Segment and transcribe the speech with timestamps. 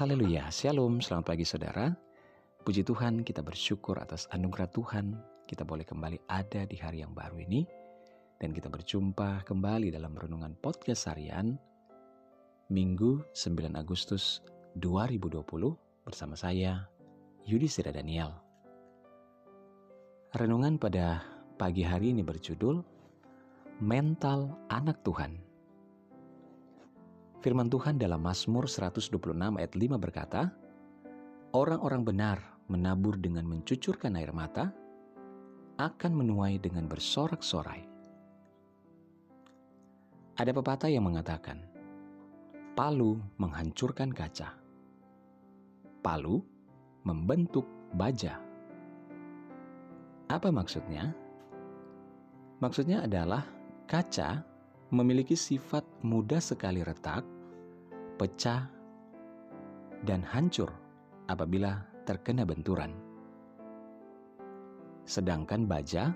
[0.00, 1.92] Haleluya, Shalom, selamat pagi saudara.
[2.64, 5.12] Puji Tuhan, kita bersyukur atas anugerah Tuhan.
[5.44, 7.68] Kita boleh kembali ada di hari yang baru ini.
[8.40, 11.52] Dan kita berjumpa kembali dalam renungan podcast harian
[12.72, 14.40] Minggu 9 Agustus
[14.80, 15.36] 2020
[16.08, 16.88] bersama saya,
[17.44, 18.32] Yudi Sira Daniel.
[20.32, 21.20] Renungan pada
[21.60, 22.80] pagi hari ini berjudul
[23.84, 25.49] Mental Anak Tuhan.
[27.40, 30.52] Firman Tuhan dalam Mazmur 126 ayat 5 berkata,
[31.56, 32.36] Orang-orang benar
[32.68, 34.68] menabur dengan mencucurkan air mata,
[35.80, 37.88] akan menuai dengan bersorak-sorai.
[40.36, 41.64] Ada pepatah yang mengatakan,
[42.76, 44.52] palu menghancurkan kaca.
[46.04, 46.44] Palu
[47.08, 47.64] membentuk
[47.96, 48.36] baja.
[50.28, 51.16] Apa maksudnya?
[52.60, 53.48] Maksudnya adalah
[53.88, 54.44] kaca
[54.90, 57.22] memiliki sifat mudah sekali retak,
[58.18, 58.66] pecah,
[60.02, 60.74] dan hancur
[61.30, 62.90] apabila terkena benturan.
[65.06, 66.10] Sedangkan baja,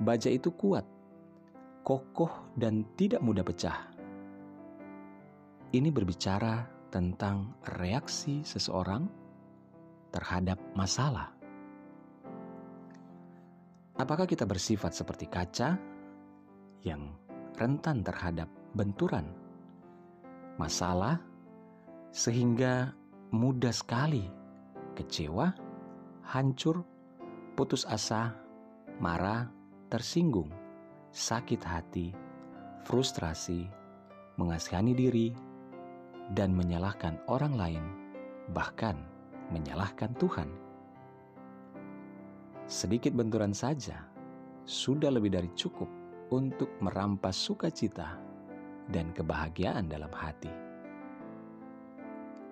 [0.00, 0.84] baja itu kuat,
[1.84, 3.92] kokoh, dan tidak mudah pecah.
[5.70, 9.06] Ini berbicara tentang reaksi seseorang
[10.10, 11.30] terhadap masalah.
[14.00, 15.76] Apakah kita bersifat seperti kaca
[16.82, 19.26] yang rentan terhadap benturan,
[20.60, 21.18] masalah,
[22.10, 22.94] sehingga
[23.30, 24.26] mudah sekali.
[24.90, 25.54] Kecewa,
[26.26, 26.84] hancur,
[27.56, 28.36] putus asa,
[29.00, 29.48] marah,
[29.88, 30.50] tersinggung,
[31.14, 32.12] sakit hati,
[32.84, 33.64] frustrasi,
[34.36, 35.28] mengasihani diri,
[36.36, 37.84] dan menyalahkan orang lain,
[38.52, 38.98] bahkan
[39.50, 40.50] menyalahkan Tuhan.
[42.70, 44.06] Sedikit benturan saja
[44.62, 45.99] sudah lebih dari cukup
[46.30, 48.18] untuk merampas sukacita
[48.90, 50.50] dan kebahagiaan dalam hati.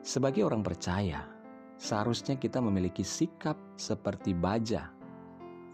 [0.02, 1.26] Sebagai orang percaya,
[1.78, 4.90] seharusnya kita memiliki sikap seperti baja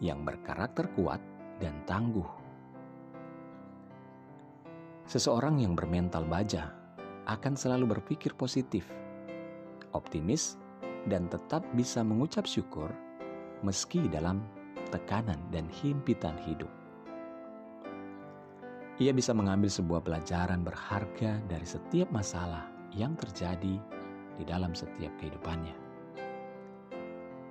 [0.00, 1.20] yang berkarakter kuat
[1.60, 2.28] dan tangguh.
[5.04, 6.72] Seseorang yang bermental baja
[7.28, 8.88] akan selalu berpikir positif,
[9.92, 10.56] optimis,
[11.08, 12.88] dan tetap bisa mengucap syukur
[13.64, 14.44] meski dalam
[14.92, 16.83] tekanan dan himpitan hidup.
[19.02, 23.82] Ia bisa mengambil sebuah pelajaran berharga dari setiap masalah yang terjadi
[24.38, 25.74] di dalam setiap kehidupannya.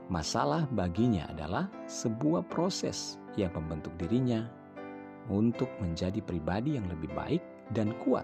[0.08, 4.48] Masalah baginya adalah sebuah proses yang membentuk dirinya
[5.28, 7.44] untuk menjadi pribadi yang lebih baik
[7.76, 8.24] dan kuat.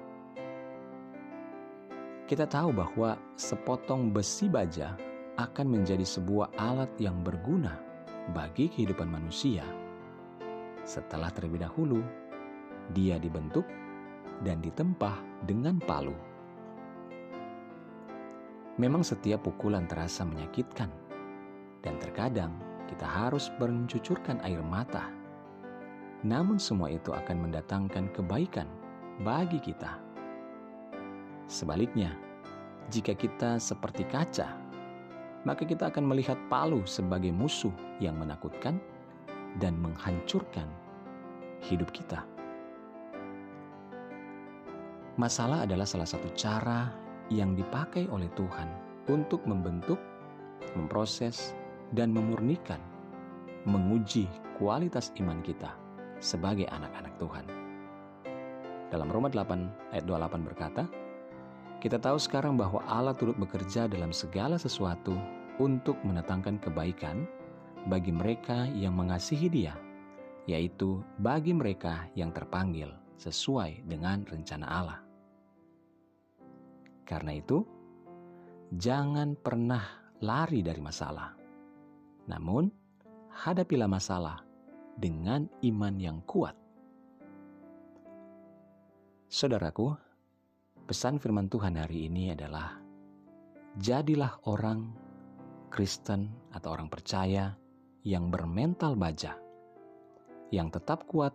[2.24, 4.96] Kita tahu bahwa sepotong besi baja
[5.35, 7.75] akan menjadi sebuah alat yang berguna
[8.31, 9.68] bagi kehidupan manusia
[10.88, 12.00] setelah terlebih dahulu
[12.96, 13.66] dia dibentuk
[14.42, 16.16] dan ditempah dengan palu.
[18.80, 20.88] Memang setiap pukulan terasa menyakitkan,
[21.84, 22.56] dan terkadang
[22.88, 25.12] kita harus mencucurkan air mata.
[26.24, 28.68] Namun, semua itu akan mendatangkan kebaikan
[29.24, 30.00] bagi kita.
[31.48, 32.16] Sebaliknya,
[32.88, 34.56] jika kita seperti kaca,
[35.48, 37.72] maka kita akan melihat palu sebagai musuh
[38.04, 38.80] yang menakutkan
[39.60, 40.68] dan menghancurkan
[41.64, 42.39] hidup kita.
[45.19, 46.88] Masalah adalah salah satu cara
[47.28, 48.72] yang dipakai oleh Tuhan
[49.12, 50.00] untuk membentuk,
[50.80, 51.52] memproses,
[51.91, 52.80] dan memurnikan,
[53.68, 55.75] menguji kualitas iman kita
[56.24, 57.46] sebagai anak-anak Tuhan.
[58.88, 60.88] Dalam Roma 8 ayat 28 berkata,
[61.84, 65.19] kita tahu sekarang bahwa Allah turut bekerja dalam segala sesuatu
[65.59, 67.28] untuk mendatangkan kebaikan
[67.91, 69.75] bagi mereka yang mengasihi Dia,
[70.47, 72.88] yaitu bagi mereka yang terpanggil
[73.19, 75.09] sesuai dengan rencana Allah.
[77.09, 77.66] Karena itu,
[78.70, 79.81] jangan pernah
[80.22, 81.34] lari dari masalah.
[82.30, 82.70] Namun,
[83.34, 84.46] hadapilah masalah
[84.94, 86.53] dengan iman yang kuat.
[89.25, 89.90] Saudaraku,
[90.86, 92.78] pesan firman Tuhan hari ini adalah
[93.81, 94.94] jadilah orang
[95.73, 97.58] Kristen atau orang percaya
[98.06, 99.34] yang bermental baja,
[100.53, 101.34] yang tetap kuat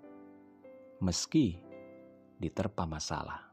[1.03, 1.59] meski
[2.39, 3.51] diterpa masalah.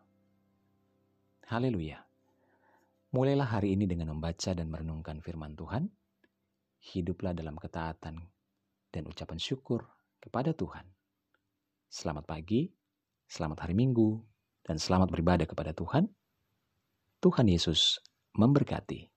[1.50, 2.11] Haleluya!
[3.12, 5.84] Mulailah hari ini dengan membaca dan merenungkan firman Tuhan.
[6.80, 8.16] Hiduplah dalam ketaatan
[8.88, 9.84] dan ucapan syukur
[10.24, 10.88] kepada Tuhan.
[11.92, 12.72] Selamat pagi,
[13.28, 14.16] selamat hari Minggu,
[14.64, 16.08] dan selamat beribadah kepada Tuhan.
[17.20, 18.00] Tuhan Yesus
[18.32, 19.11] memberkati.